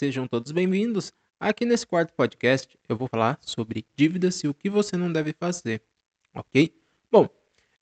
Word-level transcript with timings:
Sejam 0.00 0.26
todos 0.26 0.50
bem-vindos. 0.50 1.12
Aqui 1.38 1.66
nesse 1.66 1.86
quarto 1.86 2.14
podcast 2.14 2.74
eu 2.88 2.96
vou 2.96 3.06
falar 3.06 3.38
sobre 3.42 3.84
dívidas 3.94 4.42
e 4.42 4.48
o 4.48 4.54
que 4.54 4.70
você 4.70 4.96
não 4.96 5.12
deve 5.12 5.34
fazer, 5.34 5.82
ok? 6.32 6.74
Bom, 7.12 7.28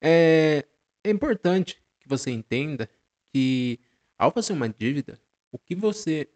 é, 0.01 0.67
é 1.05 1.11
importante 1.11 1.81
que 2.01 2.09
você 2.09 2.33
entenda 2.33 2.91
que 3.33 3.79
ao 4.19 4.33
fazer 4.33 4.53
uma 4.53 4.69
dívida, 4.69 5.17
o 5.53 5.61
que 5.61 5.77
você 5.77 6.29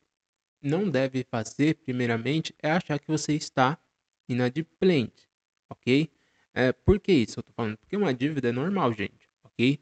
não 0.62 0.88
deve 0.88 1.26
fazer, 1.28 1.74
primeiramente, 1.78 2.54
é 2.62 2.70
achar 2.70 2.96
que 3.00 3.08
você 3.08 3.32
está 3.34 3.76
inadimplente, 4.28 5.28
ok? 5.68 6.08
É, 6.54 6.70
por 6.70 7.00
que 7.00 7.10
isso 7.10 7.40
eu 7.40 7.42
tô 7.42 7.52
falando? 7.54 7.76
Porque 7.78 7.96
uma 7.96 8.14
dívida 8.14 8.50
é 8.50 8.52
normal, 8.52 8.92
gente, 8.92 9.28
ok? 9.42 9.80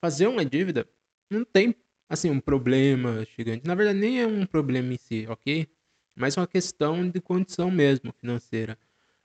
Fazer 0.00 0.26
uma 0.26 0.42
dívida 0.42 0.88
não 1.28 1.44
tem, 1.44 1.76
assim, 2.14 2.30
um 2.30 2.40
problema 2.40 3.24
gigante. 3.36 3.66
Na 3.66 3.74
verdade, 3.74 3.98
nem 3.98 4.20
é 4.20 4.26
um 4.26 4.46
problema 4.46 4.92
em 4.92 4.98
si, 4.98 5.26
ok? 5.28 5.68
Mas 6.16 6.36
é 6.36 6.40
uma 6.40 6.46
questão 6.46 7.08
de 7.08 7.20
condição 7.20 7.70
mesmo 7.70 8.12
financeira. 8.12 8.78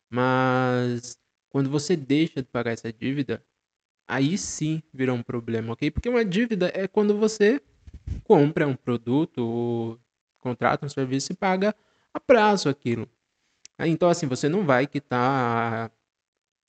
Mas 0.10 1.18
quando 1.50 1.70
você 1.70 1.96
deixa 1.96 2.42
de 2.42 2.48
pagar 2.50 2.72
essa 2.72 2.92
dívida, 2.92 3.44
aí 4.08 4.38
sim 4.38 4.82
vira 4.94 5.14
um 5.14 5.24
problema, 5.24 5.74
ok? 5.74 5.92
Porque 5.92 6.10
uma 6.10 6.26
dívida 6.26 6.72
é 6.74 6.88
quando 6.88 7.18
você 7.18 7.62
compra 8.24 8.68
um 8.68 8.76
produto 8.76 9.40
ou 9.40 10.00
contrata 10.40 10.86
um 10.86 10.90
serviço 10.90 11.32
e 11.32 11.36
paga 11.36 11.76
a 12.14 12.20
prazo 12.20 12.70
aquilo. 12.70 13.08
Então, 13.80 14.10
assim, 14.10 14.28
você 14.28 14.50
não 14.50 14.66
vai 14.66 14.88
quitar 14.88 15.92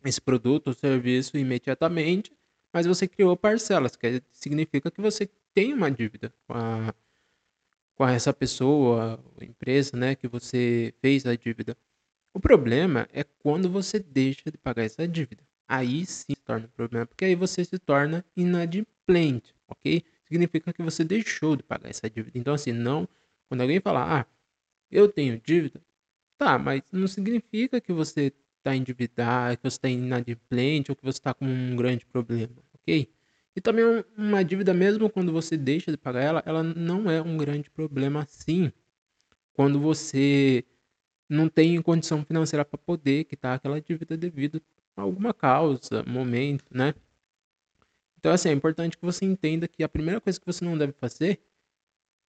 esse 0.04 0.20
produto 0.20 0.68
ou 0.68 0.74
serviço 0.74 1.36
imediatamente, 1.36 2.32
mas 2.72 2.86
você 2.86 3.08
criou 3.08 3.36
parcelas, 3.36 3.96
que 3.96 4.22
significa 4.30 4.90
que 4.90 5.00
você 5.00 5.28
tem 5.54 5.72
uma 5.74 5.90
dívida 5.90 6.32
com, 6.46 6.54
a, 6.54 6.94
com 7.94 8.08
essa 8.08 8.32
pessoa, 8.32 9.22
empresa, 9.40 9.96
né, 9.96 10.14
que 10.14 10.28
você 10.28 10.94
fez 11.00 11.26
a 11.26 11.34
dívida. 11.36 11.76
O 12.34 12.40
problema 12.40 13.08
é 13.12 13.24
quando 13.24 13.68
você 13.70 13.98
deixa 13.98 14.50
de 14.50 14.58
pagar 14.58 14.84
essa 14.84 15.06
dívida. 15.06 15.44
Aí 15.68 16.04
sim 16.06 16.34
se 16.34 16.42
torna 16.42 16.66
um 16.66 16.70
problema, 16.70 17.06
porque 17.06 17.24
aí 17.24 17.34
você 17.34 17.64
se 17.64 17.78
torna 17.78 18.24
inadimplente, 18.36 19.54
ok? 19.68 20.04
Significa 20.26 20.72
que 20.72 20.82
você 20.82 21.04
deixou 21.04 21.56
de 21.56 21.62
pagar 21.62 21.88
essa 21.90 22.08
dívida. 22.10 22.38
Então, 22.38 22.54
assim, 22.54 22.72
não. 22.72 23.08
Quando 23.48 23.62
alguém 23.62 23.80
falar, 23.80 24.20
ah, 24.20 24.26
eu 24.90 25.08
tenho 25.08 25.40
dívida, 25.40 25.80
tá, 26.38 26.58
mas 26.58 26.82
não 26.92 27.06
significa 27.08 27.80
que 27.80 27.92
você 27.92 28.32
está 28.58 28.76
endividado, 28.76 29.56
que 29.58 29.62
você 29.64 29.76
está 29.76 29.88
inadimplente 29.88 30.90
ou 30.90 30.96
que 30.96 31.04
você 31.04 31.18
está 31.18 31.34
com 31.34 31.46
um 31.46 31.76
grande 31.76 32.06
problema, 32.06 32.54
ok? 32.74 33.12
E 33.56 33.60
também 33.60 33.84
uma 34.16 34.44
dívida, 34.44 34.72
mesmo 34.72 35.10
quando 35.10 35.32
você 35.32 35.56
deixa 35.56 35.90
de 35.90 35.96
pagar 35.96 36.22
ela, 36.22 36.42
ela 36.46 36.62
não 36.62 37.10
é 37.10 37.20
um 37.20 37.36
grande 37.36 37.68
problema 37.70 38.22
assim. 38.22 38.72
Quando 39.52 39.80
você 39.80 40.64
não 41.28 41.48
tem 41.48 41.80
condição 41.82 42.24
financeira 42.24 42.64
para 42.64 42.78
poder 42.78 43.24
quitar 43.24 43.56
aquela 43.56 43.80
dívida 43.80 44.16
devido 44.16 44.62
a 44.96 45.02
alguma 45.02 45.34
causa, 45.34 46.02
momento, 46.04 46.64
né? 46.70 46.94
Então, 48.18 48.32
assim, 48.32 48.50
é 48.50 48.52
importante 48.52 48.98
que 48.98 49.04
você 49.04 49.24
entenda 49.24 49.66
que 49.66 49.82
a 49.82 49.88
primeira 49.88 50.20
coisa 50.20 50.38
que 50.38 50.46
você 50.46 50.64
não 50.64 50.76
deve 50.76 50.92
fazer 50.92 51.40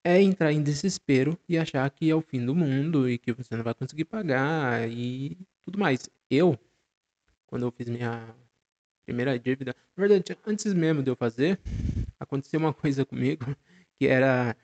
é 0.04 0.22
entrar 0.22 0.52
em 0.52 0.64
desespero 0.64 1.38
e 1.48 1.58
achar 1.58 1.90
que 1.92 2.10
é 2.10 2.16
o 2.16 2.22
fim 2.22 2.46
do 2.46 2.56
mundo 2.56 3.10
e 3.10 3.18
que 3.18 3.34
você 3.34 3.56
não 3.56 3.64
vai 3.64 3.74
conseguir 3.74 4.06
pagar 4.06 4.90
e 4.90 5.38
tudo 5.62 5.78
mais. 5.80 6.10
Eu, 6.30 6.58
quando 7.46 7.66
eu 7.66 7.72
fiz 7.72 7.90
minha 7.90 8.36
primeira 9.06 9.38
dívida, 9.40 9.76
na 9.96 10.08
verdade, 10.08 10.38
antes 10.46 10.74
mesmo 10.74 11.04
de 11.04 11.10
eu 11.12 11.16
fazer, 11.16 11.60
aconteceu 12.20 12.60
uma 12.60 12.74
coisa 12.74 13.06
comigo 13.06 13.46
que 14.00 14.08
era 14.08 14.56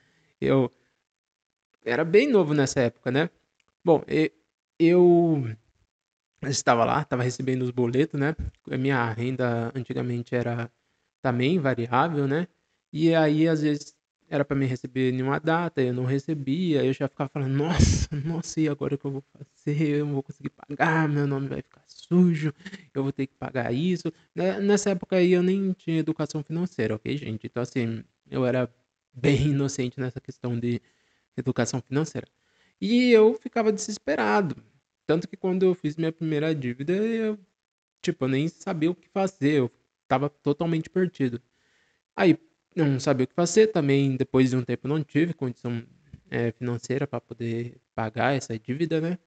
eu 0.41 0.71
era 1.85 2.03
bem 2.05 2.27
novo 2.29 2.53
nessa 2.53 2.81
época, 2.81 3.11
né? 3.11 3.29
Bom, 3.83 4.03
eu 4.79 5.43
estava 6.43 6.85
lá, 6.85 7.01
estava 7.01 7.23
recebendo 7.23 7.63
os 7.63 7.71
boletos, 7.71 8.19
né? 8.19 8.35
A 8.69 8.77
minha 8.77 9.11
renda 9.13 9.71
antigamente 9.75 10.35
era 10.35 10.71
também 11.21 11.59
variável, 11.59 12.27
né? 12.27 12.47
E 12.93 13.15
aí 13.15 13.47
às 13.47 13.61
vezes 13.61 13.96
era 14.29 14.43
para 14.43 14.57
me 14.57 14.65
receber 14.65 15.13
em 15.13 15.21
uma 15.21 15.39
data, 15.39 15.81
eu 15.81 15.93
não 15.93 16.05
recebia, 16.05 16.83
eu 16.83 16.93
já 16.93 17.07
ficava 17.07 17.29
falando, 17.29 17.53
nossa, 17.55 18.09
nossa, 18.25 18.59
e 18.59 18.67
agora 18.67 18.95
o 18.95 18.97
que 18.97 19.05
eu 19.05 19.11
vou 19.11 19.23
fazer? 19.33 19.81
Eu 19.99 20.05
não 20.05 20.13
vou 20.13 20.23
conseguir 20.23 20.49
pagar, 20.49 21.07
meu 21.07 21.25
nome 21.25 21.47
vai 21.47 21.61
ficar 21.61 21.83
sujo, 21.87 22.53
eu 22.93 23.03
vou 23.03 23.11
ter 23.11 23.27
que 23.27 23.35
pagar 23.35 23.73
isso. 23.73 24.11
Né, 24.35 24.59
nessa 24.59 24.91
época 24.91 25.15
aí 25.17 25.31
eu 25.31 25.43
nem 25.43 25.71
tinha 25.73 25.99
educação 25.99 26.43
financeira, 26.43 26.95
ok, 26.95 27.15
gente? 27.17 27.47
Então, 27.47 27.63
assim, 27.63 28.03
eu 28.29 28.45
era 28.45 28.69
bem 29.13 29.47
inocente 29.49 29.99
nessa 29.99 30.19
questão 30.19 30.59
de 30.59 30.81
educação 31.35 31.81
financeira. 31.81 32.27
E 32.81 33.11
eu 33.11 33.33
ficava 33.35 33.71
desesperado. 33.71 34.55
Tanto 35.05 35.27
que 35.27 35.37
quando 35.37 35.63
eu 35.63 35.73
fiz 35.73 35.95
minha 35.95 36.11
primeira 36.11 36.53
dívida, 36.53 36.93
eu, 36.93 37.39
tipo, 38.01 38.25
eu 38.25 38.29
nem 38.29 38.47
sabia 38.47 38.91
o 38.91 38.95
que 38.95 39.07
fazer, 39.09 39.59
eu 39.59 39.71
tava 40.07 40.29
totalmente 40.29 40.89
perdido. 40.89 41.41
Aí, 42.15 42.37
não 42.77 42.99
sabia 42.99 43.25
o 43.25 43.27
que 43.27 43.33
fazer. 43.33 43.67
Também, 43.67 44.15
depois 44.15 44.49
de 44.51 44.55
um 44.55 44.63
tempo, 44.63 44.87
não 44.87 45.03
tive 45.03 45.33
condição 45.33 45.83
é, 46.29 46.51
financeira 46.51 47.07
para 47.07 47.19
poder 47.21 47.77
pagar 47.95 48.35
essa 48.35 48.57
dívida, 48.57 49.01
né? 49.01 49.17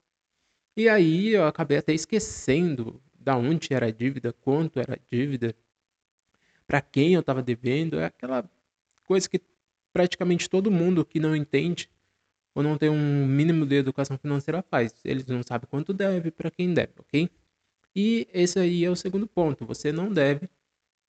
E 0.77 0.89
aí 0.89 1.31
eu 1.31 1.47
acabei 1.47 1.79
até 1.79 1.93
esquecendo 1.93 3.03
da 3.15 3.37
onde 3.37 3.75
era 3.75 3.87
a 3.87 3.91
dívida, 3.91 4.33
quanto 4.33 4.79
era 4.81 4.95
a 4.95 4.99
dívida, 5.11 5.55
para 6.67 6.81
quem 6.81 7.15
eu 7.15 7.21
estava 7.21 7.43
devendo. 7.43 7.99
É 7.99 8.07
aquela 8.07 8.49
coisa 9.05 9.29
que 9.29 9.41
praticamente 9.93 10.49
todo 10.49 10.71
mundo 10.71 11.05
que 11.05 11.21
não 11.21 11.35
entende 11.35 11.91
ou 12.55 12.63
não 12.63 12.79
tem 12.79 12.89
um 12.91 13.27
mínimo 13.27 13.67
de 13.67 13.77
educação 13.77 14.19
financeira 14.19 14.63
faz. 14.63 14.95
Eles 15.05 15.27
não 15.27 15.43
sabem 15.43 15.69
quanto 15.69 15.93
deve 15.93 16.31
para 16.31 16.51
quem 16.51 16.73
deve, 16.73 16.93
ok? 16.99 17.29
E 17.95 18.29
esse 18.33 18.59
aí 18.59 18.85
é 18.85 18.91
o 18.91 18.97
segundo 18.97 19.27
ponto. 19.27 19.67
Você 19.67 19.93
não 19.93 20.13
deve 20.13 20.49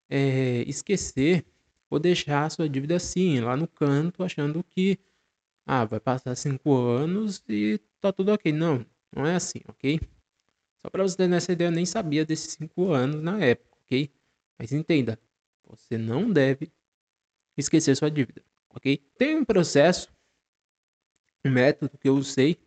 é, 0.10 0.64
esquecer 0.68 1.46
ou 1.92 2.00
deixar 2.00 2.46
a 2.46 2.50
sua 2.50 2.70
dívida 2.70 2.96
assim, 2.96 3.42
lá 3.42 3.56
no 3.58 3.68
canto, 3.68 4.24
achando 4.24 4.64
que 4.64 4.98
ah, 5.66 5.84
vai 5.86 6.00
passar 6.00 6.34
cinco 6.36 6.74
anos 6.74 7.44
e 7.50 7.80
tá 8.00 8.14
tudo 8.14 8.32
ok. 8.32 8.52
Não, 8.54 8.86
não 9.14 9.28
é 9.28 9.36
assim, 9.36 9.60
ok? 9.68 10.00
Só 10.82 10.90
para 10.90 11.04
você 11.04 11.18
ter 11.18 11.32
essa 11.34 11.52
ideia, 11.52 11.68
eu 11.68 11.72
nem 11.72 11.86
sabia 11.86 12.26
desses 12.26 12.54
cinco 12.54 12.92
anos 12.92 13.22
na 13.22 13.40
época, 13.42 13.78
ok? 13.84 14.10
Mas 14.58 14.72
entenda, 14.72 15.20
você 15.66 15.98
não 15.98 16.32
deve 16.32 16.72
esquecer 17.58 17.96
sua 17.96 18.10
dívida, 18.10 18.42
ok? 18.70 18.98
Tem 19.18 19.36
um 19.36 19.44
processo, 19.44 20.10
um 21.46 21.52
método 21.52 21.98
que 21.98 22.08
eu 22.08 22.16
usei 22.16 22.58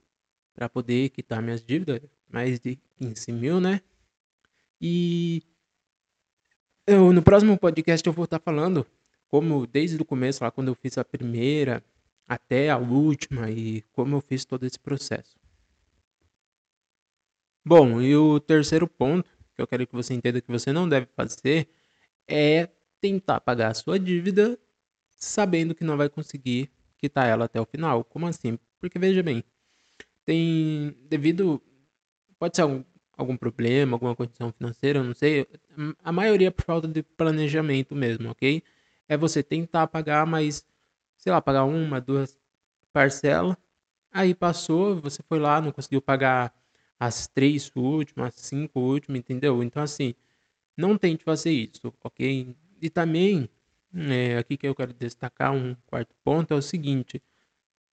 para 0.52 0.68
poder 0.68 1.08
quitar 1.08 1.42
minhas 1.42 1.64
dívidas, 1.64 2.00
mais 2.28 2.60
de 2.60 2.76
15 2.96 3.32
mil, 3.32 3.58
né? 3.58 3.80
E 4.80 5.42
eu, 6.86 7.10
no 7.12 7.22
próximo 7.22 7.58
podcast 7.58 8.06
eu 8.06 8.12
vou 8.12 8.26
estar 8.26 8.38
falando 8.38 8.86
como 9.34 9.66
desde 9.66 10.00
o 10.00 10.04
começo, 10.04 10.44
lá 10.44 10.50
quando 10.52 10.68
eu 10.68 10.76
fiz 10.76 10.96
a 10.96 11.04
primeira 11.04 11.82
até 12.28 12.70
a 12.70 12.78
última 12.78 13.50
e 13.50 13.82
como 13.90 14.14
eu 14.14 14.20
fiz 14.20 14.44
todo 14.44 14.64
esse 14.64 14.78
processo. 14.78 15.36
Bom, 17.64 18.00
e 18.00 18.14
o 18.14 18.38
terceiro 18.38 18.86
ponto 18.86 19.28
que 19.56 19.60
eu 19.60 19.66
quero 19.66 19.88
que 19.88 19.92
você 19.92 20.14
entenda 20.14 20.40
que 20.40 20.52
você 20.52 20.72
não 20.72 20.88
deve 20.88 21.08
fazer 21.16 21.68
é 22.28 22.68
tentar 23.00 23.40
pagar 23.40 23.72
a 23.72 23.74
sua 23.74 23.98
dívida 23.98 24.56
sabendo 25.16 25.74
que 25.74 25.82
não 25.82 25.96
vai 25.96 26.08
conseguir 26.08 26.70
quitar 26.96 27.28
ela 27.28 27.46
até 27.46 27.60
o 27.60 27.66
final. 27.66 28.04
Como 28.04 28.28
assim? 28.28 28.56
Porque 28.78 29.00
veja 29.00 29.20
bem, 29.20 29.42
tem 30.24 30.96
devido 31.08 31.60
pode 32.38 32.54
ser 32.54 32.62
algum, 32.62 32.84
algum 33.16 33.36
problema, 33.36 33.96
alguma 33.96 34.14
condição 34.14 34.52
financeira, 34.52 35.02
não 35.02 35.12
sei. 35.12 35.44
A 36.04 36.12
maioria 36.12 36.46
é 36.46 36.50
por 36.52 36.64
falta 36.64 36.86
de 36.86 37.02
planejamento 37.02 37.96
mesmo, 37.96 38.30
ok? 38.30 38.62
É 39.08 39.16
você 39.16 39.42
tentar 39.42 39.86
pagar, 39.88 40.26
mas, 40.26 40.66
sei 41.16 41.32
lá, 41.32 41.40
pagar 41.40 41.64
uma, 41.64 42.00
duas 42.00 42.38
parcelas. 42.92 43.56
Aí 44.12 44.34
passou, 44.34 45.00
você 45.00 45.22
foi 45.22 45.38
lá, 45.38 45.60
não 45.60 45.72
conseguiu 45.72 46.00
pagar 46.02 46.54
as 46.98 47.26
três 47.28 47.70
últimas, 47.74 48.34
as 48.34 48.40
cinco 48.40 48.80
últimas, 48.80 49.18
entendeu? 49.18 49.62
Então, 49.62 49.82
assim, 49.82 50.14
não 50.76 50.96
tente 50.98 51.24
fazer 51.24 51.52
isso, 51.52 51.92
ok? 52.02 52.56
E 52.80 52.90
também, 52.90 53.48
é, 53.94 54.38
aqui 54.38 54.56
que 54.56 54.66
eu 54.66 54.74
quero 54.74 54.92
destacar 54.92 55.52
um 55.52 55.74
quarto 55.86 56.14
ponto 56.24 56.52
é 56.54 56.56
o 56.56 56.62
seguinte: 56.62 57.22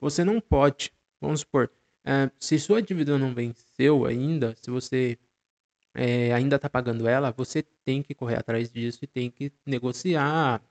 você 0.01 0.25
não 0.25 0.41
pode, 0.41 0.93
vamos 1.21 1.41
supor, 1.41 1.71
é, 2.05 2.31
se 2.39 2.59
sua 2.59 2.83
dívida 2.83 3.19
não 3.19 3.35
venceu 3.35 4.07
ainda, 4.07 4.55
se 4.61 4.71
você 4.71 5.19
é, 5.95 6.33
ainda 6.35 6.57
está 6.57 6.69
pagando 6.71 7.09
ela, 7.09 7.33
você 7.33 7.63
tem 7.85 8.03
que 8.03 8.15
correr 8.15 8.39
atrás 8.39 8.71
disso 8.71 9.01
e 9.03 9.07
tem 9.07 9.31
que 9.31 9.53
negociar, 9.67 10.63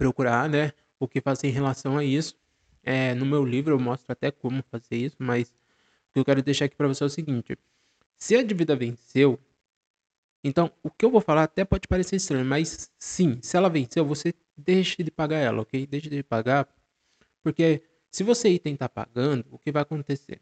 procurar, 0.00 0.48
né, 0.48 0.72
o 0.98 1.06
que 1.06 1.20
fazer 1.20 1.48
em 1.48 1.52
relação 1.52 1.98
a 1.98 2.04
isso. 2.04 2.34
É, 2.82 3.14
no 3.14 3.26
meu 3.26 3.44
livro 3.44 3.74
eu 3.74 3.80
mostro 3.80 4.10
até 4.12 4.30
como 4.32 4.64
fazer 4.70 4.96
isso, 4.96 5.16
mas 5.20 5.50
o 5.50 6.14
que 6.14 6.20
eu 6.20 6.24
quero 6.26 6.42
deixar 6.42 6.66
aqui 6.66 6.76
para 6.76 6.88
você 6.88 7.04
é 7.04 7.06
o 7.06 7.10
seguinte: 7.10 7.58
se 8.16 8.36
a 8.36 8.42
dívida 8.44 8.76
venceu, 8.76 9.40
então 10.42 10.70
o 10.82 10.90
que 10.90 11.04
eu 11.04 11.10
vou 11.10 11.20
falar 11.20 11.44
até 11.44 11.64
pode 11.64 11.86
parecer 11.88 12.16
estranho, 12.16 12.44
mas 12.44 12.90
sim, 12.98 13.38
se 13.42 13.56
ela 13.56 13.68
venceu, 13.68 14.04
você 14.04 14.32
deixe 14.56 15.02
de 15.02 15.10
pagar 15.10 15.38
ela, 15.38 15.62
ok? 15.62 15.86
Deixe 15.86 16.08
de 16.08 16.22
pagar, 16.22 16.68
porque 17.42 17.82
Se 18.12 18.24
você 18.24 18.50
item 18.50 18.76
tá 18.76 18.88
pagando, 18.88 19.46
o 19.52 19.58
que 19.58 19.72
vai 19.72 19.82
acontecer? 19.82 20.40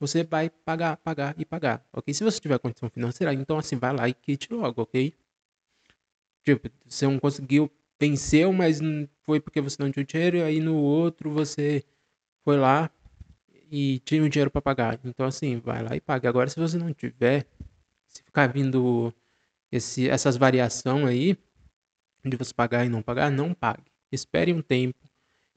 Você 0.00 0.24
vai 0.24 0.50
pagar, 0.50 0.96
pagar 0.98 1.34
e 1.38 1.44
pagar, 1.46 1.86
ok? 1.92 2.14
Se 2.14 2.24
você 2.24 2.40
tiver 2.40 2.58
condição 2.60 2.90
financeira, 2.90 3.34
então 3.34 3.58
assim, 3.58 3.76
vai 3.78 3.94
lá 3.94 4.08
e 4.08 4.14
quite 4.14 4.52
logo, 4.52 4.82
ok? 4.82 5.14
Tipo, 6.44 6.70
você 6.86 7.06
não 7.06 7.18
conseguiu, 7.18 7.70
venceu, 8.00 8.52
mas 8.52 8.80
foi 9.22 9.40
porque 9.40 9.60
você 9.60 9.82
não 9.82 9.90
tinha 9.92 10.04
dinheiro, 10.04 10.38
e 10.38 10.42
aí 10.42 10.60
no 10.60 10.76
outro 10.76 11.30
você 11.30 11.84
foi 12.44 12.56
lá 12.56 12.90
e 13.70 14.00
tinha 14.00 14.22
o 14.24 14.28
dinheiro 14.28 14.50
para 14.50 14.62
pagar. 14.62 14.98
Então 15.04 15.26
assim, 15.26 15.58
vai 15.60 15.82
lá 15.82 15.94
e 15.94 16.00
paga. 16.00 16.28
Agora, 16.28 16.48
se 16.48 16.58
você 16.58 16.78
não 16.78 16.92
tiver, 16.94 17.46
se 18.06 18.22
ficar 18.22 18.48
vindo 18.48 19.14
esse, 19.70 20.08
essas 20.08 20.36
variações 20.36 21.06
aí, 21.06 21.36
de 22.24 22.36
você 22.36 22.52
pagar 22.54 22.84
e 22.84 22.88
não 22.88 23.02
pagar, 23.02 23.30
não 23.30 23.54
pague. 23.54 23.90
Espere 24.12 24.52
um 24.52 24.62
tempo, 24.62 24.98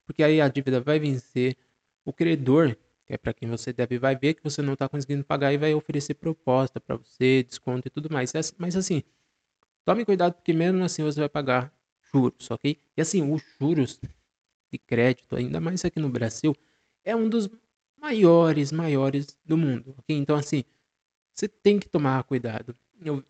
porque 0.06 0.24
aí 0.24 0.42
a 0.42 0.48
dívida 0.48 0.80
vai 0.82 1.00
vencer. 1.00 1.58
O 2.06 2.14
credor 2.14 2.76
que 3.06 3.14
é 3.14 3.18
para 3.18 3.34
quem 3.34 3.50
você 3.50 3.74
deve, 3.74 4.00
vai 4.00 4.16
ver 4.16 4.34
que 4.34 4.44
você 4.44 4.62
não 4.62 4.74
está 4.74 4.88
conseguindo 4.88 5.24
pagar 5.24 5.52
e 5.54 5.58
vai 5.58 5.74
oferecer 5.74 6.14
proposta 6.14 6.80
para 6.80 6.96
você, 6.96 7.44
desconto 7.44 7.88
e 7.88 7.92
tudo 7.92 8.12
mais. 8.12 8.32
Mas 8.58 8.76
assim, 8.76 9.04
tome 9.86 10.06
cuidado 10.06 10.34
porque 10.34 10.54
mesmo 10.54 10.84
assim 10.84 11.04
você 11.04 11.20
vai 11.20 11.30
pagar 11.30 11.74
juros, 12.14 12.50
ok? 12.52 12.80
E 12.98 13.02
assim, 13.02 13.32
os 13.32 13.42
juros 13.60 14.00
de 14.72 14.78
crédito, 14.80 15.36
ainda 15.36 15.60
mais 15.60 15.86
aqui 15.86 16.00
no 16.00 16.10
Brasil, 16.10 16.56
é 17.04 17.16
um 17.16 17.30
dos 17.30 17.50
maiores, 17.98 18.72
maiores 18.72 19.38
do 19.46 19.58
mundo, 19.58 19.96
ok? 19.98 20.16
Então 20.18 20.36
assim, 20.36 20.64
você 21.34 21.48
tem 21.48 21.80
que 21.80 21.90
tomar 21.90 22.24
cuidado. 22.24 22.76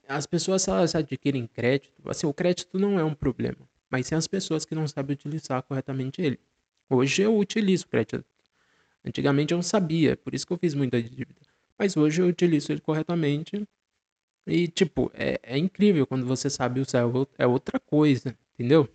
as 0.07 0.25
pessoas 0.27 0.68
elas 0.68 0.95
adquirem 0.95 1.47
crédito, 1.47 1.94
assim, 2.09 2.27
o 2.27 2.33
crédito 2.33 2.80
não 2.80 3.00
é 3.00 3.03
um 3.03 3.13
problema, 3.15 3.68
mas 3.89 4.07
sim 4.07 4.15
as 4.15 4.27
pessoas 4.27 4.65
que 4.65 4.75
não 4.75 4.88
sabem 4.88 5.13
utilizar 5.15 5.63
corretamente 5.63 6.21
ele. 6.21 6.39
Hoje 6.89 7.24
eu 7.24 7.38
utilizo 7.38 7.88
crédito 7.88 8.25
Antigamente 9.06 9.53
eu 9.53 9.57
não 9.57 9.63
sabia, 9.63 10.15
por 10.18 10.33
isso 10.33 10.47
que 10.47 10.53
eu 10.53 10.57
fiz 10.57 10.74
muita 10.74 11.01
dívida. 11.01 11.41
Mas 11.77 11.97
hoje 11.97 12.21
eu 12.21 12.27
utilizo 12.27 12.71
ele 12.71 12.81
corretamente. 12.81 13.68
E, 14.47 14.68
tipo, 14.68 15.12
é, 15.13 15.39
é 15.44 15.57
incrível 15.57 16.07
quando 16.07 16.25
você 16.25 16.50
sabe 16.50 16.80
usar. 16.81 17.03
É 17.38 17.47
outra 17.47 17.80
coisa, 17.80 18.38
entendeu? 18.53 18.89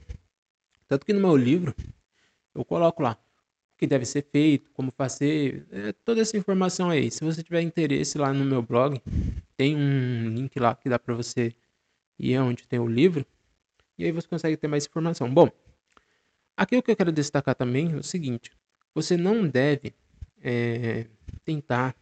Tanto 0.87 1.05
que 1.05 1.13
no 1.13 1.21
meu 1.21 1.37
livro, 1.37 1.75
eu 2.55 2.65
coloco 2.65 3.03
lá 3.03 3.13
o 3.75 3.77
que 3.79 3.87
deve 3.87 4.05
ser 4.05 4.23
feito, 4.23 4.71
como 4.73 4.91
fazer, 4.91 5.67
é, 5.71 5.93
toda 5.93 6.21
essa 6.21 6.37
informação 6.37 6.91
aí. 6.91 7.11
Se 7.11 7.25
você 7.25 7.43
tiver 7.43 7.61
interesse 7.61 8.19
lá 8.19 8.33
no 8.33 8.45
meu 8.45 8.63
blog, 8.63 9.01
tem 9.57 9.77
um 9.77 10.31
link 10.31 10.59
lá 10.59 10.75
que 10.75 10.89
dá 10.89 10.99
para 10.99 11.15
você 11.15 11.55
ir 12.19 12.39
onde 12.39 12.67
tem 12.67 12.79
o 12.79 12.87
livro. 12.87 13.25
E 13.97 14.05
aí 14.05 14.13
você 14.13 14.27
consegue 14.27 14.57
ter 14.57 14.69
mais 14.69 14.87
informação. 14.87 15.33
Bom, 15.33 15.51
aqui 16.57 16.77
o 16.77 16.83
que 16.83 16.91
eu 16.91 16.97
quero 16.97 17.13
destacar 17.13 17.55
também 17.55 17.93
é 17.93 17.97
o 17.97 18.03
seguinte. 18.03 18.51
Você 18.95 19.17
não 19.17 19.47
deve 19.47 19.95
é, 20.43 21.07
tentar 21.45 21.95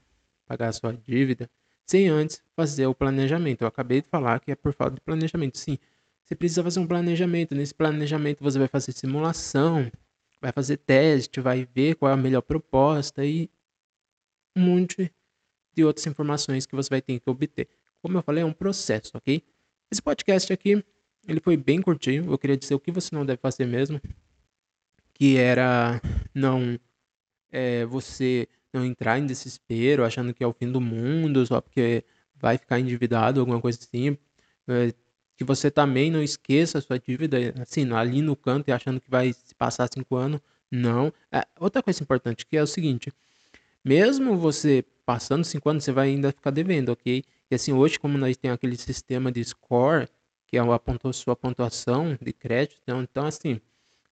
pagar 0.47 0.69
a 0.69 0.73
sua 0.73 0.93
dívida 0.93 1.51
sem 1.85 2.09
antes 2.09 2.43
fazer 2.55 2.87
o 2.87 2.95
planejamento. 2.95 3.63
Eu 3.63 3.69
acabei 3.69 4.01
de 4.03 4.09
falar 4.09 4.41
que 4.41 4.51
é 4.51 4.55
por 4.55 4.73
falta 4.73 4.95
de 4.95 5.01
planejamento. 5.01 5.59
Sim, 5.59 5.79
você 6.27 6.35
precisa 6.35 6.63
fazer 6.63 6.81
um 6.81 6.87
planejamento. 6.87 7.55
Nesse 7.55 7.73
planejamento 7.73 8.43
você 8.43 8.59
vai 8.59 8.67
fazer 8.67 8.93
simulação, 8.93 9.91
vai 10.41 10.51
fazer 10.51 10.77
teste, 10.79 11.41
vai 11.41 11.65
ver 11.65 11.95
qual 11.95 12.11
é 12.11 12.15
a 12.15 12.17
melhor 12.17 12.43
proposta 12.43 13.25
e 13.25 13.49
um 14.57 14.63
monte 14.63 15.13
de 15.73 15.85
outras 15.85 16.07
informações 16.07 16.67
que 16.67 16.75
você 16.75 16.91
vai 16.91 17.01
ter 17.01 17.21
que 17.21 17.31
obter. 17.31 17.69
Como 18.03 18.19
eu 18.19 18.23
falei, 18.23 18.43
é 18.43 18.47
um 18.47 18.53
processo, 18.53 19.13
ok? 19.15 19.41
Esse 19.91 20.03
podcast 20.03 20.53
aqui, 20.53 20.85
ele 21.29 21.41
foi 21.41 21.57
bem 21.57 21.81
curtinho. 21.81 22.31
Eu 22.31 22.39
queria 22.39 22.57
dizer 22.57 22.75
o 22.75 22.81
que 22.81 22.91
você 22.91 23.15
não 23.15 23.25
deve 23.25 23.41
fazer 23.41 23.67
mesmo, 23.67 24.01
que 25.15 25.37
era 25.37 26.01
não 26.35 26.79
é, 27.53 27.87
você 27.87 28.49
não 28.73 28.85
entrar 28.85 29.19
em 29.19 29.27
desespero, 29.27 30.05
achando 30.05 30.35
que 30.35 30.43
é 30.43 30.47
o 30.47 30.53
fim 30.53 30.71
do 30.73 30.81
mundo, 30.81 31.47
só 31.47 31.61
porque 31.61 32.05
vai 32.35 32.59
ficar 32.59 32.81
endividado, 32.81 33.39
alguma 33.39 33.61
coisa 33.61 33.79
assim. 33.81 34.19
É, 34.69 34.93
que 35.37 35.45
você 35.45 35.71
também 35.71 36.11
não 36.11 36.23
esqueça 36.23 36.79
a 36.79 36.81
sua 36.81 36.99
dívida, 36.99 37.37
assim, 37.61 37.91
ali 37.93 38.23
no 38.23 38.35
canto 38.35 38.69
e 38.69 38.73
achando 38.73 39.01
que 39.01 39.11
vai 39.11 39.35
passar 39.59 39.89
cinco 39.93 40.17
anos. 40.17 40.41
Não. 40.71 41.13
É, 41.31 41.47
outra 41.61 41.83
coisa 41.83 42.03
importante 42.03 42.47
que 42.47 42.57
é 42.57 42.63
o 42.63 42.67
seguinte: 42.67 43.13
mesmo 43.85 44.37
você 44.37 44.85
passando 45.05 45.45
cinco 45.45 45.69
anos, 45.71 45.85
você 45.85 45.93
vai 45.93 46.09
ainda 46.09 46.33
ficar 46.33 46.51
devendo, 46.51 46.91
ok? 46.91 47.23
E 47.51 47.55
assim, 47.55 47.73
hoje, 47.73 47.99
como 47.99 48.19
nós 48.19 48.37
temos 48.37 48.57
aquele 48.57 48.77
sistema 48.77 49.31
de 49.31 49.45
score, 49.45 50.09
que 50.47 50.57
é 50.57 50.61
a 50.61 51.13
sua 51.13 51.37
pontuação 51.37 52.19
de 52.21 52.33
crédito, 52.33 52.81
então, 52.83 53.03
então 53.03 53.27
assim 53.27 53.61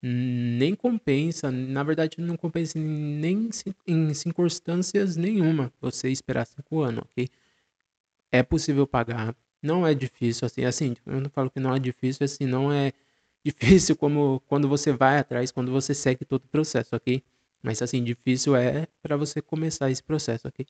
nem 0.06 0.74
compensa, 0.74 1.50
na 1.50 1.82
verdade 1.82 2.20
não 2.20 2.36
compensa 2.36 2.78
nem 2.78 3.48
em 3.86 4.12
circunstâncias 4.12 5.16
nenhuma 5.16 5.72
você 5.80 6.10
esperar 6.10 6.46
cinco 6.46 6.82
anos, 6.82 7.04
ok? 7.04 7.26
É 8.30 8.42
possível 8.42 8.86
pagar, 8.86 9.34
não 9.64 9.86
é 9.86 9.94
difícil, 9.94 10.46
assim, 10.46 10.64
assim, 10.64 10.96
eu 11.06 11.20
não 11.20 11.30
falo 11.30 11.50
que 11.50 11.60
não 11.60 11.74
é 11.74 11.78
difícil, 11.78 12.24
assim, 12.24 12.46
não 12.46 12.72
é 12.72 12.92
difícil 13.44 13.96
como 13.96 14.40
quando 14.48 14.68
você 14.68 14.92
vai 14.92 15.18
atrás, 15.18 15.50
quando 15.50 15.72
você 15.72 15.94
segue 15.94 16.24
todo 16.24 16.44
o 16.44 16.48
processo, 16.48 16.94
ok? 16.96 17.22
Mas 17.62 17.80
assim, 17.82 18.02
difícil 18.04 18.56
é 18.56 18.86
para 19.02 19.16
você 19.16 19.40
começar 19.42 19.90
esse 19.90 20.02
processo, 20.02 20.48
ok? 20.48 20.66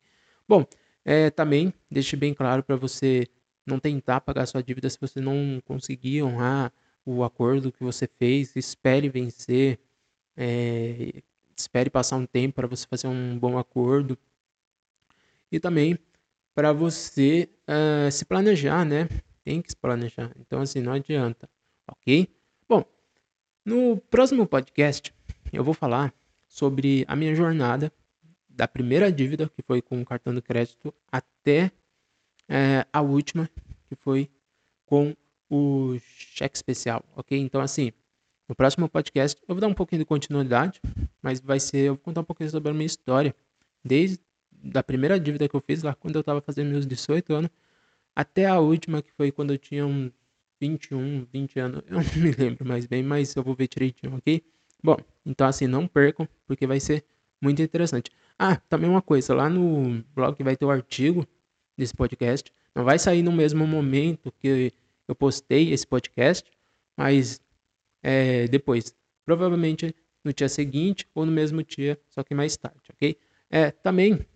Bom, 0.49 0.64
é, 1.05 1.31
também 1.31 1.73
deixe 1.91 2.17
bem 2.17 2.35
claro 2.35 2.62
para 2.62 2.76
você 2.76 3.26
não 3.67 3.79
tentar 3.81 4.20
pagar 4.20 4.46
sua 4.46 4.62
dívida 4.62 4.88
se 4.91 4.99
você 5.00 5.20
não 5.20 5.61
conseguir 5.64 6.23
honrar 6.23 6.73
o 7.05 7.25
acordo 7.25 7.73
que 7.73 7.82
você 7.82 8.06
fez, 8.06 8.55
espere 8.56 9.08
vencer, 9.08 9.79
é, 10.37 11.23
espere 11.56 11.91
passar 11.91 12.17
um 12.17 12.26
tempo 12.26 12.55
para 12.56 12.67
você 12.69 12.87
fazer 12.87 13.08
um 13.08 13.38
bom 13.38 13.58
acordo 13.58 14.19
e 15.50 15.61
também 15.61 15.99
para 16.55 16.73
você 16.73 17.49
uh, 17.69 18.11
se 18.11 18.25
planejar, 18.25 18.85
né? 18.85 19.09
Tem 19.45 19.61
que 19.61 19.71
se 19.71 19.77
planejar. 19.77 20.31
Então, 20.39 20.61
assim, 20.61 20.81
não 20.81 20.93
adianta, 20.93 21.49
ok? 21.89 22.29
Bom, 22.69 22.85
no 23.65 23.99
próximo 24.11 24.47
podcast 24.47 25.12
eu 25.53 25.65
vou 25.65 25.75
falar 25.75 26.15
sobre 26.49 27.05
a 27.09 27.17
minha 27.17 27.35
jornada 27.35 27.93
da 28.49 28.69
primeira 28.69 29.11
dívida, 29.11 29.49
que 29.49 29.62
foi 29.62 29.83
com 29.83 30.01
o 30.01 30.05
cartão 30.05 30.33
de 30.33 30.41
crédito, 30.41 30.95
até 31.11 31.73
é, 32.49 32.87
a 32.93 33.01
última, 33.03 33.51
que 33.89 33.96
foi 33.96 34.31
com 34.87 35.15
o 35.51 35.99
cheque 36.01 36.56
especial, 36.56 37.05
ok? 37.17 37.39
Então, 37.39 37.61
assim, 37.61 37.93
no 38.49 38.55
próximo 38.55 38.89
podcast 38.89 39.41
eu 39.49 39.55
vou 39.55 39.61
dar 39.61 39.69
um 39.69 39.75
pouquinho 39.75 40.01
de 40.01 40.05
continuidade, 40.05 40.81
mas 41.20 41.41
vai 41.41 41.58
ser, 41.58 41.89
eu 41.89 41.94
vou 41.94 42.03
contar 42.03 42.20
um 42.20 42.25
pouquinho 42.25 42.51
sobre 42.51 42.70
a 42.70 42.75
minha 42.75 42.87
história, 42.87 43.34
desde 43.84 44.19
da 44.65 44.83
primeira 44.83 45.21
dívida 45.21 45.49
que 45.49 45.55
eu 45.55 45.61
fiz 45.61 45.83
lá 45.83 45.94
quando 45.94 46.17
eu 46.17 46.21
estava 46.21 46.41
fazendo 46.41 46.71
meus 46.71 46.87
18 46.87 47.35
anos, 47.35 47.51
até 48.17 48.47
a 48.47 48.59
última 48.59 49.03
que 49.03 49.13
foi 49.13 49.31
quando 49.31 49.53
eu 49.53 49.59
tinha 49.59 49.87
uns 49.87 50.13
21, 50.61 51.27
20 51.33 51.59
anos, 51.59 51.83
eu 51.89 51.97
não 51.97 52.23
me 52.23 52.33
lembro 52.33 52.67
mais 52.67 52.87
bem, 52.87 53.03
mas 53.03 53.35
eu 53.37 53.43
vou 53.43 53.55
ver 53.55 53.69
direitinho, 53.69 54.17
ok? 54.17 54.43
Bom, 54.83 54.97
então 55.27 55.47
assim, 55.47 55.67
não 55.67 55.87
percam, 55.87 56.29
porque 56.47 56.67
vai 56.67 56.81
ser 56.81 57.05
muito 57.41 57.61
interessante. 57.61 58.11
Ah, 58.39 58.56
também 58.56 58.89
uma 58.89 59.03
coisa, 59.03 59.35
lá 59.35 59.49
no 59.49 60.03
blog 60.15 60.43
vai 60.43 60.56
ter 60.56 60.65
o 60.65 60.71
artigo 60.71 61.27
desse 61.77 61.94
podcast, 61.94 62.53
não 62.75 62.85
vai 62.85 62.99
sair 62.99 63.23
no 63.23 63.33
mesmo 63.33 63.67
momento 63.67 64.33
que 64.41 64.73
eu 65.06 65.15
postei 65.15 65.73
esse 65.73 65.87
podcast, 65.87 66.51
mas 66.97 67.41
é, 68.03 68.49
depois, 68.49 68.94
provavelmente 69.25 69.94
no 70.25 70.33
dia 70.33 70.49
seguinte 70.49 71.06
ou 71.15 71.27
no 71.27 71.33
mesmo 71.33 71.63
dia, 71.63 72.01
só 72.09 72.23
que 72.23 72.35
mais 72.35 72.56
tarde, 72.56 72.81
ok? 72.93 73.17
É, 73.51 73.71
também 73.71 74.27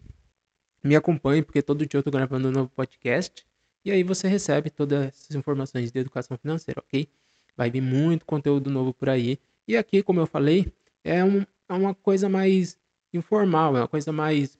me 0.82 0.96
acompanhe, 0.96 1.42
porque 1.42 1.62
todo 1.62 1.86
dia 1.86 1.98
eu 1.98 2.00
estou 2.00 2.12
gravando 2.12 2.48
um 2.48 2.52
novo 2.52 2.70
podcast, 2.70 3.46
e 3.84 3.90
aí 3.90 4.02
você 4.02 4.28
recebe 4.28 4.70
todas 4.70 5.06
essas 5.06 5.36
informações 5.36 5.90
de 5.90 5.98
educação 5.98 6.36
financeira, 6.36 6.80
ok? 6.80 7.08
Vai 7.56 7.70
vir 7.70 7.80
muito 7.80 8.24
conteúdo 8.24 8.70
novo 8.70 8.92
por 8.92 9.08
aí. 9.08 9.38
E 9.66 9.76
aqui, 9.76 10.02
como 10.02 10.20
eu 10.20 10.26
falei, 10.26 10.72
é, 11.02 11.24
um, 11.24 11.44
é 11.68 11.72
uma 11.72 11.94
coisa 11.94 12.28
mais 12.28 12.78
informal, 13.12 13.76
é 13.76 13.80
uma 13.80 13.88
coisa 13.88 14.12
mais, 14.12 14.58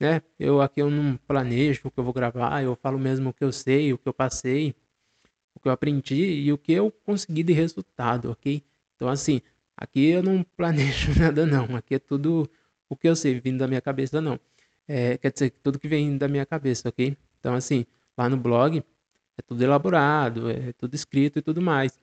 né? 0.00 0.22
Eu 0.38 0.60
aqui 0.60 0.80
eu 0.80 0.90
não 0.90 1.16
planejo 1.16 1.82
o 1.84 1.90
que 1.90 1.98
eu 1.98 2.04
vou 2.04 2.12
gravar, 2.12 2.62
eu 2.62 2.76
falo 2.76 2.98
mesmo 2.98 3.30
o 3.30 3.32
que 3.32 3.44
eu 3.44 3.52
sei, 3.52 3.92
o 3.92 3.98
que 3.98 4.08
eu 4.08 4.14
passei, 4.14 4.74
o 5.54 5.60
que 5.60 5.68
eu 5.68 5.72
aprendi 5.72 6.42
e 6.42 6.52
o 6.52 6.58
que 6.58 6.72
eu 6.72 6.90
consegui 6.90 7.42
de 7.42 7.52
resultado, 7.52 8.30
ok? 8.30 8.62
Então, 8.96 9.08
assim, 9.08 9.40
aqui 9.76 10.06
eu 10.10 10.22
não 10.22 10.42
planejo 10.42 11.12
nada, 11.20 11.46
não. 11.46 11.76
Aqui 11.76 11.94
é 11.94 11.98
tudo 11.98 12.48
o 12.88 12.96
que 12.96 13.08
eu 13.08 13.16
sei 13.16 13.40
vindo 13.40 13.58
da 13.58 13.68
minha 13.68 13.80
cabeça, 13.80 14.20
não. 14.20 14.38
É, 14.88 15.18
quer 15.18 15.32
dizer, 15.32 15.50
tudo 15.62 15.78
que 15.78 15.88
vem 15.88 16.16
da 16.16 16.28
minha 16.28 16.46
cabeça, 16.46 16.88
ok? 16.88 17.16
Então, 17.40 17.54
assim, 17.54 17.84
lá 18.16 18.28
no 18.28 18.36
blog 18.36 18.82
é 19.38 19.42
tudo 19.42 19.62
elaborado, 19.62 20.50
é 20.50 20.72
tudo 20.72 20.94
escrito 20.94 21.38
e 21.38 21.42
tudo 21.42 21.60
mais. 21.60 21.98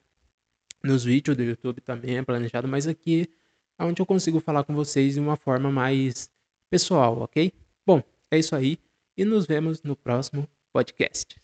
Nos 0.84 1.04
vídeos 1.04 1.38
do 1.38 1.44
YouTube 1.44 1.82
também 1.82 2.18
é 2.18 2.24
planejado, 2.24 2.68
mas 2.68 2.88
aqui 2.88 3.30
é 3.78 3.84
onde 3.84 4.02
eu 4.02 4.06
consigo 4.06 4.40
falar 4.40 4.64
com 4.64 4.74
vocês 4.74 5.14
de 5.14 5.20
uma 5.20 5.38
forma 5.38 5.72
mais 5.72 6.30
pessoal, 6.70 7.22
ok? 7.22 7.52
Bom, 7.86 8.04
é 8.30 8.38
isso 8.38 8.56
aí 8.56 8.78
e 9.18 9.24
nos 9.24 9.46
vemos 9.46 9.82
no 9.84 9.96
próximo 9.96 10.48
podcast. 10.72 11.43